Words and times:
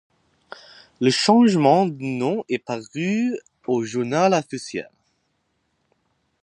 Le 0.99 1.11
changement 1.11 1.85
de 1.85 2.03
nom 2.03 2.43
est 2.49 2.57
paru 2.57 3.37
au 3.67 3.83
journal 3.83 4.33
officiel. 4.33 4.89